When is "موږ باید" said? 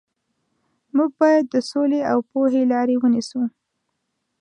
0.95-1.45